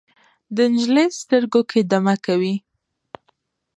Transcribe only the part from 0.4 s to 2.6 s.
د نجلۍ سترګو کې دمه کوي